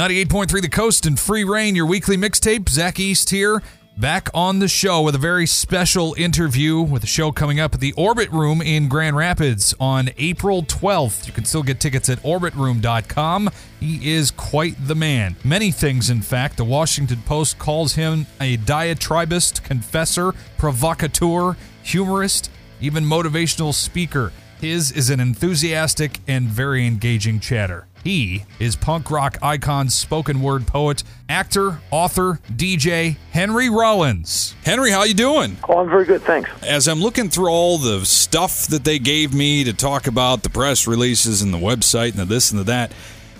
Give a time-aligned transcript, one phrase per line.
[0.00, 2.70] 98.3 The Coast and Free Reign, your weekly mixtape.
[2.70, 3.62] Zach East here,
[3.98, 7.80] back on the show with a very special interview with a show coming up at
[7.80, 11.26] the Orbit Room in Grand Rapids on April 12th.
[11.26, 13.50] You can still get tickets at orbitroom.com.
[13.78, 15.36] He is quite the man.
[15.44, 16.56] Many things, in fact.
[16.56, 24.32] The Washington Post calls him a diatribist, confessor, provocateur, humorist, even motivational speaker.
[24.62, 27.86] His is an enthusiastic and very engaging chatter.
[28.02, 34.54] He is punk rock icon, spoken word poet, actor, author, DJ Henry Rollins.
[34.64, 35.58] Henry, how you doing?
[35.68, 36.50] Oh, I'm very good, thanks.
[36.62, 40.50] As I'm looking through all the stuff that they gave me to talk about, the
[40.50, 42.92] press releases and the website and the this and the that,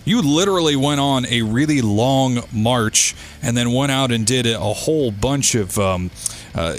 [0.04, 4.58] you literally went on a really long march and then went out and did a
[4.58, 6.10] whole bunch of um,
[6.54, 6.76] uh,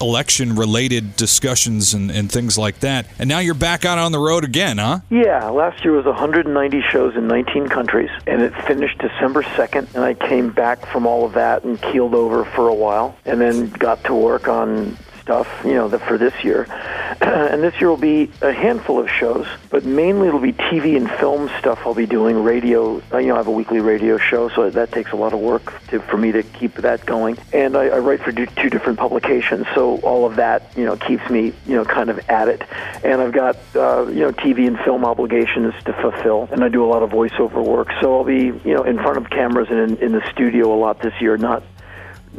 [0.00, 3.06] election related discussions and, and, things like that.
[3.18, 5.00] And now you're back out on the road again, huh?
[5.10, 9.94] Yeah, last year was 190 shows in 19 countries, and it finished December 2nd.
[9.94, 13.40] And I came back from all of that and keeled over for a while, and
[13.40, 16.66] then got to work on stuff, you know, the, for this year.
[17.20, 21.10] and this year will be a handful of shows, but mainly it'll be TV and
[21.10, 22.42] film stuff I'll be doing.
[22.42, 25.32] Radio, uh, you know, I have a weekly radio show, so that takes a lot
[25.32, 27.36] of work to, for me to keep that going.
[27.52, 31.28] And I, I write for two different publications, so all of that, you know, keeps
[31.30, 32.62] me, you know, kind of at it.
[33.04, 36.84] And I've got, uh, you know, TV and film obligations to fulfill, and I do
[36.84, 37.88] a lot of voiceover work.
[38.00, 40.78] So I'll be, you know, in front of cameras and in, in the studio a
[40.78, 41.62] lot this year, not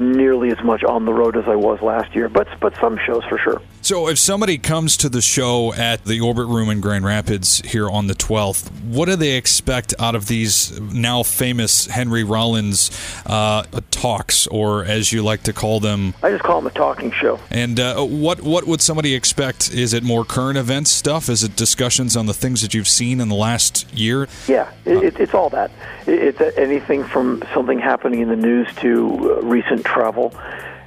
[0.02, 3.24] nearly as much on the road as I was last year, but but some shows
[3.26, 3.62] for sure.
[3.92, 7.90] So, if somebody comes to the show at the Orbit Room in Grand Rapids here
[7.90, 12.90] on the 12th, what do they expect out of these now famous Henry Rollins
[13.26, 16.14] uh, talks, or as you like to call them?
[16.24, 17.38] I just call them a talking show.
[17.50, 19.74] And uh, what what would somebody expect?
[19.74, 21.28] Is it more current events stuff?
[21.28, 24.30] Is it discussions on the things that you've seen in the last year?
[24.48, 25.70] Yeah, it, it's all that.
[26.08, 30.34] It's anything from something happening in the news to uh, recent travel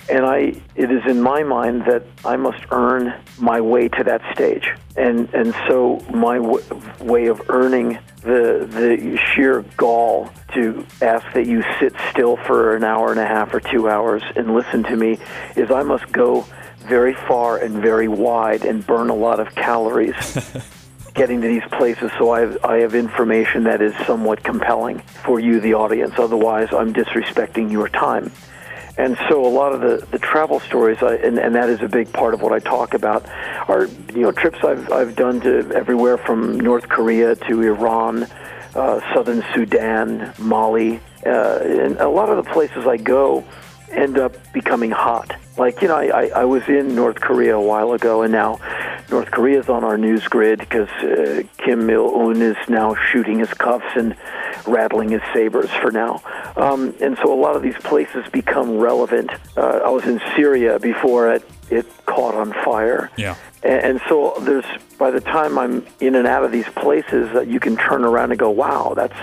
[0.08, 4.22] and I it is in my mind that I must earn my way to that
[4.34, 6.64] stage, and and so my w-
[7.00, 12.84] way of earning the the sheer gall to ask that you sit still for an
[12.84, 15.18] hour and a half or two hours and listen to me
[15.56, 16.46] is I must go
[16.78, 20.14] very far and very wide and burn a lot of calories.
[21.14, 25.38] getting to these places so I have, I have information that is somewhat compelling for
[25.38, 26.14] you, the audience.
[26.18, 28.32] Otherwise, I'm disrespecting your time.
[28.96, 31.88] And so a lot of the, the travel stories, I, and, and that is a
[31.88, 33.28] big part of what I talk about,
[33.68, 38.28] are you know trips I've I've done to everywhere from North Korea to Iran,
[38.74, 43.44] uh, southern Sudan, Mali, uh, and a lot of the places I go
[43.90, 45.32] end up becoming hot.
[45.56, 48.58] Like you know, I, I, was in North Korea a while ago, and now
[49.10, 53.40] North Korea is on our news grid because uh, Kim Il Un is now shooting
[53.40, 54.16] his cuffs and
[54.66, 56.22] rattling his sabers for now.
[56.56, 59.30] Um, and so a lot of these places become relevant.
[59.56, 63.10] Uh, I was in Syria before it, it caught on fire.
[63.16, 63.36] Yeah.
[63.62, 64.64] And, and so there's
[64.98, 68.30] by the time I'm in and out of these places that you can turn around
[68.30, 69.18] and go, wow, that's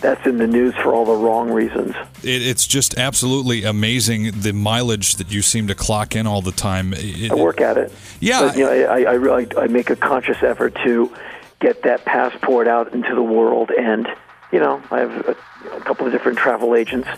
[0.00, 1.94] that's in the news for all the wrong reasons.
[2.22, 6.52] It, it's just absolutely amazing the mileage that you seem to clock in all the
[6.52, 6.94] time.
[6.96, 7.92] It, I work at it.
[8.20, 8.46] Yeah.
[8.46, 11.12] But, you know, I, I really I make a conscious effort to
[11.58, 14.08] get that passport out into the world and
[14.52, 15.36] you know, I have a,
[15.72, 17.08] a couple of different travel agents,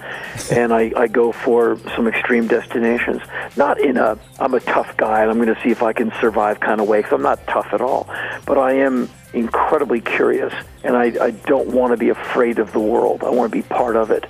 [0.50, 3.22] and I, I go for some extreme destinations.
[3.56, 6.12] Not in a I'm a tough guy and I'm going to see if I can
[6.20, 8.08] survive kind of way, because I'm not tough at all.
[8.46, 10.52] But I am incredibly curious,
[10.84, 13.24] and I, I don't want to be afraid of the world.
[13.24, 14.26] I want to be part of it.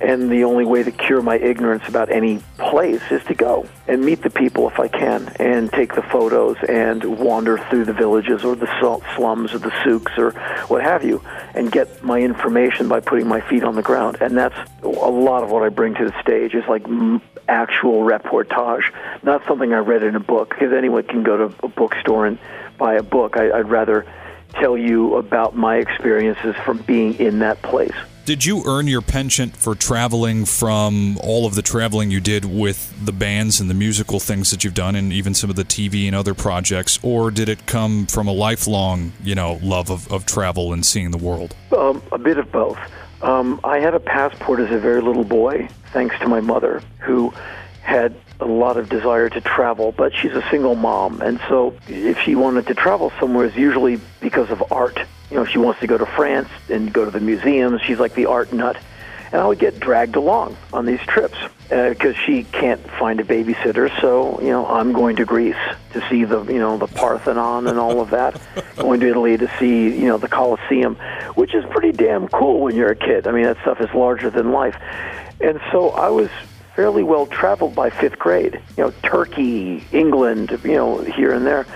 [0.00, 4.02] And the only way to cure my ignorance about any place is to go and
[4.02, 8.44] meet the people if I can, and take the photos and wander through the villages
[8.44, 10.30] or the salt slums or the souks or
[10.68, 11.22] what have you,
[11.54, 14.18] and get my information by putting my feet on the ground.
[14.20, 16.86] And that's a lot of what I bring to the stage is like
[17.48, 21.68] actual reportage, not something I read in a book, because anyone can go to a
[21.68, 22.38] bookstore and
[22.78, 23.36] buy a book.
[23.36, 24.06] I, I'd rather
[24.52, 27.94] tell you about my experiences from being in that place.
[28.26, 32.92] Did you earn your penchant for traveling from all of the traveling you did with
[33.04, 36.08] the bands and the musical things that you've done, and even some of the TV
[36.08, 40.26] and other projects, or did it come from a lifelong, you know, love of, of
[40.26, 41.54] travel and seeing the world?
[41.70, 42.78] Um, a bit of both.
[43.22, 47.32] Um, I had a passport as a very little boy, thanks to my mother, who
[47.82, 52.18] had a lot of desire to travel, but she's a single mom, and so if
[52.20, 54.98] she wanted to travel somewhere, it's usually because of art.
[55.30, 57.80] You know, she wants to go to France and go to the museums.
[57.82, 58.76] She's like the art nut,
[59.32, 61.36] and I would get dragged along on these trips
[61.68, 63.90] because uh, she can't find a babysitter.
[64.00, 65.56] So you know, I'm going to Greece
[65.92, 68.40] to see the you know the Parthenon and all of that.
[68.76, 70.96] going to Italy to see you know the Colosseum.
[71.34, 73.26] which is pretty damn cool when you're a kid.
[73.26, 74.76] I mean, that stuff is larger than life.
[75.40, 76.30] And so I was
[76.76, 78.60] fairly well traveled by fifth grade.
[78.76, 81.66] You know, Turkey, England, you know, here and there.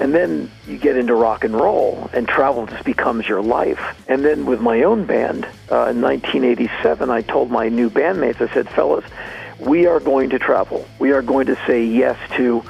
[0.00, 3.80] And then you get into rock and roll, and travel just becomes your life.
[4.08, 8.52] And then with my own band, uh, in 1987, I told my new bandmates, I
[8.52, 9.04] said, fellas,
[9.58, 10.86] we are going to travel.
[10.98, 12.62] We are going to say yes to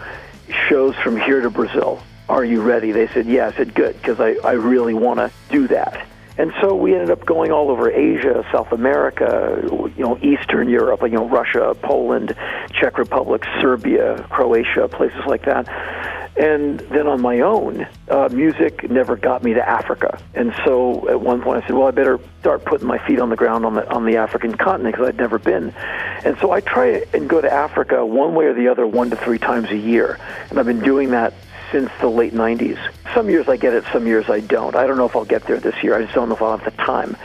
[0.68, 2.02] shows from here to Brazil.
[2.28, 2.92] Are you ready?
[2.92, 3.48] They said, yeah.
[3.48, 6.06] I said, good, because I, I really want to do that.
[6.36, 9.60] And so we ended up going all over Asia, South America,
[9.96, 12.36] you know, Eastern Europe, you know, Russia, Poland,
[12.70, 15.66] Czech Republic, Serbia, Croatia, places like that.
[16.38, 20.20] And then on my own, uh, music never got me to Africa.
[20.34, 23.28] And so at one point I said, well, I better start putting my feet on
[23.28, 25.74] the ground on the on the African continent because I'd never been.
[26.24, 29.16] And so I try and go to Africa one way or the other, one to
[29.16, 30.18] three times a year.
[30.50, 31.34] And I've been doing that
[31.72, 32.78] since the late 90s.
[33.14, 34.74] Some years I get it, some years I don't.
[34.74, 35.96] I don't know if I'll get there this year.
[35.96, 37.16] I just don't know if I'll have the time.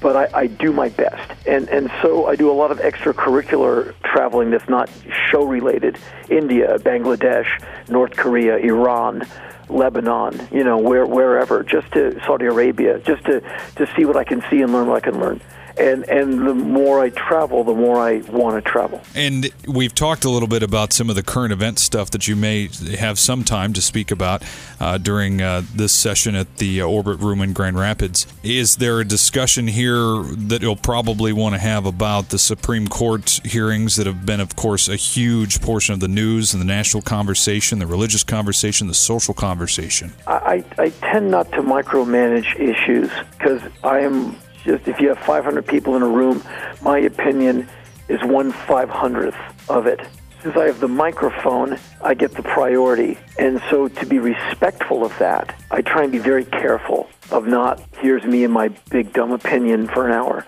[0.00, 1.32] But I, I do my best.
[1.46, 4.88] And, and so I do a lot of extracurricular traveling that's not
[5.30, 5.98] show related
[6.28, 7.48] India, Bangladesh,
[7.88, 9.26] North Korea, Iran.
[9.70, 13.42] Lebanon, you know, where, wherever, just to Saudi Arabia, just to,
[13.76, 15.42] to see what I can see and learn what I can learn
[15.78, 19.02] and and the more I travel, the more I want to travel.
[19.14, 22.36] And we've talked a little bit about some of the current event stuff that you
[22.36, 24.42] may have some time to speak about
[24.80, 28.26] uh, during uh, this session at the uh, Orbit Room in Grand Rapids.
[28.42, 33.40] Is there a discussion here that you'll probably want to have about the Supreme Court
[33.44, 37.02] hearings that have been, of course, a huge portion of the news and the national
[37.02, 40.12] conversation, the religious conversation, the social conversation?
[40.26, 45.66] I, I tend not to micromanage issues because I am just if you have 500
[45.66, 46.42] people in a room,
[46.82, 47.68] my opinion
[48.08, 49.36] is one five hundredth
[49.68, 50.00] of it.
[50.42, 53.18] Since I have the microphone, I get the priority.
[53.38, 57.82] And so to be respectful of that, I try and be very careful of not,
[58.00, 60.46] here's me and my big dumb opinion for an hour.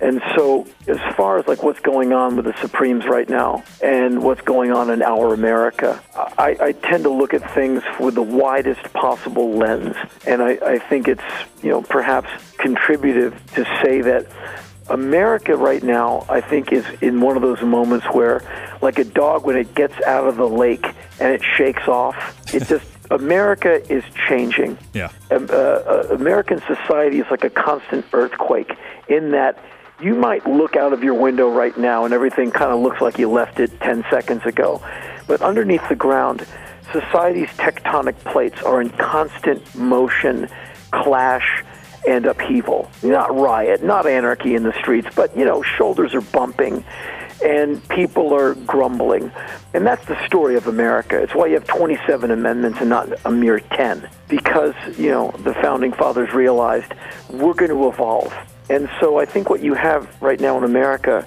[0.00, 4.22] And so, as far as like what's going on with the Supremes right now and
[4.22, 8.22] what's going on in our America, I, I tend to look at things with the
[8.22, 9.96] widest possible lens.
[10.26, 11.24] And I, I think it's,
[11.62, 12.28] you know, perhaps
[12.58, 14.26] contributive to say that
[14.88, 18.42] America right now, I think, is in one of those moments where,
[18.80, 20.86] like a dog when it gets out of the lake
[21.18, 24.78] and it shakes off, it just America is changing.
[24.92, 25.10] Yeah.
[25.30, 28.72] Um, uh, uh, American society is like a constant earthquake
[29.08, 29.58] in that
[30.00, 33.18] you might look out of your window right now and everything kind of looks like
[33.18, 34.82] you left it 10 seconds ago.
[35.26, 36.46] But underneath the ground,
[36.92, 40.48] society's tectonic plates are in constant motion,
[40.90, 41.64] clash,
[42.06, 42.90] and upheaval.
[43.02, 46.84] Not riot, not anarchy in the streets, but, you know, shoulders are bumping
[47.44, 49.32] and people are grumbling.
[49.74, 51.20] And that's the story of America.
[51.20, 54.08] It's why you have 27 amendments and not a mere 10.
[54.28, 56.92] Because, you know, the founding fathers realized
[57.30, 58.32] we're going to evolve.
[58.70, 61.26] And so I think what you have right now in America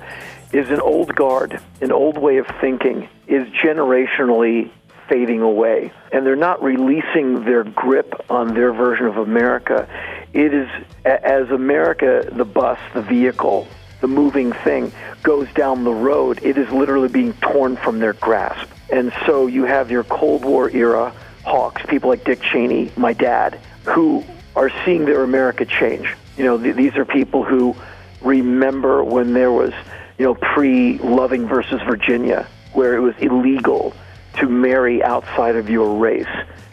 [0.54, 4.70] is an old guard, an old way of thinking is generationally
[5.08, 5.92] fading away.
[6.12, 9.88] And they're not releasing their grip on their version of America.
[10.34, 10.70] It is,
[11.06, 13.68] as America, the bus, the vehicle,
[14.02, 14.92] the moving thing,
[15.24, 18.70] goes down the road, it is literally being torn from their grasp.
[18.92, 21.14] And so you have your Cold War era
[21.44, 24.24] hawks, people like Dick Cheney, my dad, who
[24.56, 26.16] are seeing their America change.
[26.42, 27.76] You know, th- these are people who
[28.20, 29.74] remember when there was,
[30.18, 33.94] you know, pre Loving versus Virginia, where it was illegal
[34.40, 36.26] to marry outside of your race.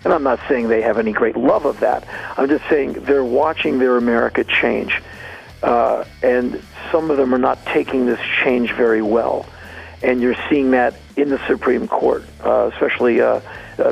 [0.05, 2.09] And I'm not saying they have any great love of that.
[2.39, 5.03] I'm just saying they're watching their America change.
[5.63, 9.45] Uh, and some of them are not taking this change very well.
[10.03, 13.43] And you're seeing that in the Supreme Court, uh, especially uh, uh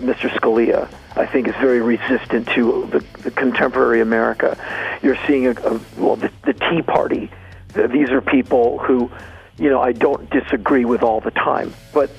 [0.00, 0.31] Mr.
[0.31, 0.89] Scalia.
[1.17, 4.57] I think is very resistant to the, the contemporary America.
[5.03, 7.31] You're seeing a, a well, the, the Tea Party.
[7.75, 9.11] These are people who,
[9.59, 12.11] you know, I don't disagree with all the time, but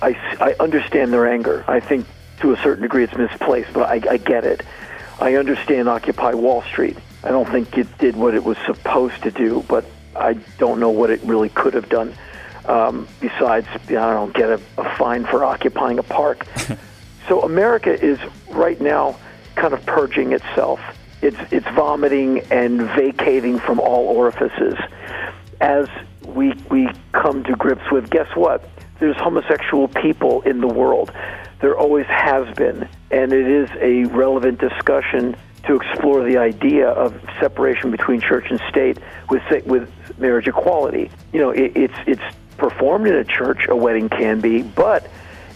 [0.00, 1.64] I, I understand their anger.
[1.66, 2.06] I think
[2.40, 4.62] to a certain degree it's misplaced, but I, I get it.
[5.20, 6.96] I understand Occupy Wall Street.
[7.22, 9.84] I don't think it did what it was supposed to do, but
[10.14, 12.14] I don't know what it really could have done.
[12.66, 16.46] Um, besides, I don't know, get a, a fine for occupying a park.
[17.28, 18.18] So America is
[18.54, 19.16] right now
[19.54, 20.80] kind of purging itself.
[21.22, 24.74] It's it's vomiting and vacating from all orifices.
[25.60, 25.88] As
[26.26, 28.68] we we come to grips with, guess what?
[29.00, 31.12] There's homosexual people in the world.
[31.60, 37.18] There always has been, and it is a relevant discussion to explore the idea of
[37.40, 38.98] separation between church and state
[39.30, 41.10] with with marriage equality.
[41.32, 43.66] You know, it, it's it's performed in a church.
[43.68, 45.08] A wedding can be, but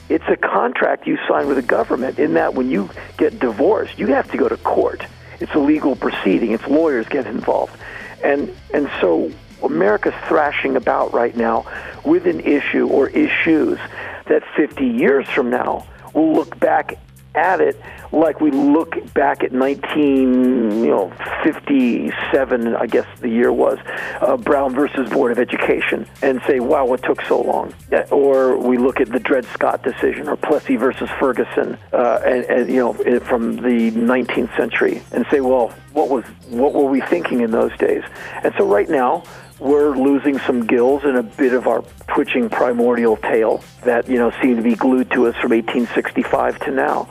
[0.08, 4.08] it's a contract you sign with the government in that when you get divorced, you
[4.08, 5.04] have to go to court.
[5.40, 6.52] it's a legal proceeding.
[6.52, 7.76] It's lawyers get involved,
[8.24, 9.30] and and so
[9.62, 11.66] America's thrashing about right now
[12.04, 13.78] with an issue or issues
[14.26, 16.98] that 50 years from now we'll look back
[17.34, 17.80] at it
[18.12, 21.12] like we look back at 19, you know,
[21.44, 23.78] 57, I guess the year was,
[24.20, 27.74] uh, Brown versus Board of Education, and say, wow, what took so long?
[28.10, 32.68] Or we look at the Dred Scott decision, or Plessy versus Ferguson, uh, and, and,
[32.70, 37.40] you know, from the 19th century, and say, well, what was what were we thinking
[37.40, 38.04] in those days?
[38.44, 39.24] And so right now,
[39.58, 44.32] we're losing some gills and a bit of our twitching primordial tail that you know
[44.42, 47.08] seem to be glued to us from 1865 to now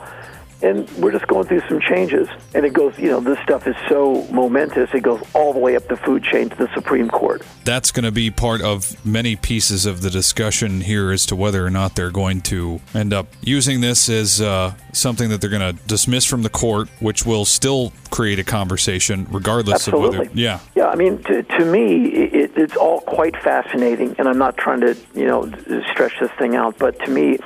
[0.62, 2.28] and we're just going through some changes.
[2.54, 5.76] And it goes, you know, this stuff is so momentous, it goes all the way
[5.76, 7.42] up the food chain to the Supreme Court.
[7.64, 11.64] That's going to be part of many pieces of the discussion here as to whether
[11.64, 15.76] or not they're going to end up using this as uh, something that they're going
[15.76, 20.06] to dismiss from the court, which will still create a conversation regardless Absolutely.
[20.06, 20.40] of whether.
[20.40, 20.60] Yeah.
[20.74, 24.80] Yeah, I mean, to, to me, it, it's all quite fascinating, and I'm not trying
[24.80, 25.50] to, you know,
[25.92, 27.38] stretch this thing out, but to me,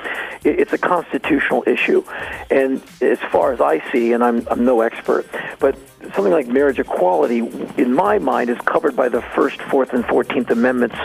[0.44, 2.04] it's a constitutional issue.
[2.50, 5.26] And as far as I see, and I'm, I'm no expert,
[5.58, 5.76] but
[6.14, 7.38] something like marriage equality,
[7.76, 10.96] in my mind, is covered by the First, Fourth, and Fourteenth Amendments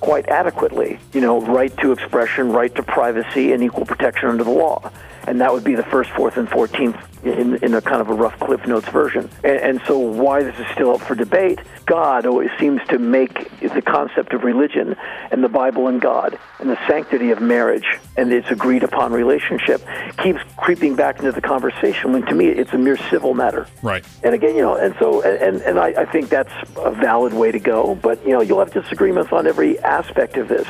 [0.00, 0.98] quite adequately.
[1.12, 4.90] You know, right to expression, right to privacy, and equal protection under the law
[5.26, 8.14] and that would be the first, fourth, and fourteenth in, in a kind of a
[8.14, 9.28] rough Cliff Notes version.
[9.42, 13.50] And, and so, why this is still up for debate, God always seems to make
[13.60, 14.96] the concept of religion
[15.30, 19.82] and the Bible and God and the sanctity of marriage and its agreed upon relationship
[20.22, 23.66] keeps creeping back into the conversation when to me it's a mere civil matter.
[23.82, 24.04] Right.
[24.22, 27.52] And again, you know, and so, and, and I, I think that's a valid way
[27.52, 30.66] to go, but, you know, you'll have disagreements on every aspect of this.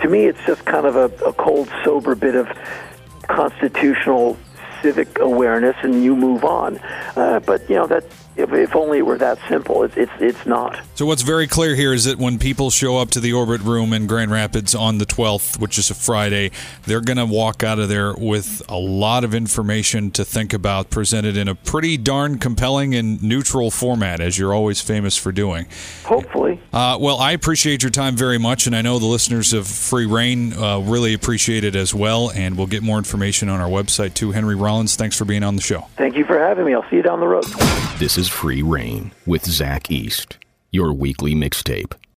[0.00, 2.48] To me, it's just kind of a, a cold, sober bit of
[3.28, 4.36] constitutional
[4.82, 6.78] civic awareness and you move on.
[7.16, 8.04] Uh, but you know that
[8.36, 9.82] if, if only it were that simple.
[9.82, 10.78] It's, it's it's not.
[10.94, 13.92] So what's very clear here is that when people show up to the Orbit Room
[13.92, 16.50] in Grand Rapids on the 12th, which is a Friday,
[16.84, 20.90] they're going to walk out of there with a lot of information to think about,
[20.90, 25.66] presented in a pretty darn compelling and neutral format, as you're always famous for doing.
[26.04, 26.60] Hopefully.
[26.72, 30.06] Uh, well, I appreciate your time very much, and I know the listeners of Free
[30.06, 32.30] Reign uh, really appreciate it as well.
[32.32, 34.32] And we'll get more information on our website too.
[34.32, 35.86] Henry Rollins, thanks for being on the show.
[35.96, 36.74] Thank you for having me.
[36.74, 37.44] I'll see you down the road.
[37.98, 40.38] This is Free Reign with Zach East,
[40.72, 41.96] your weekly mixtape.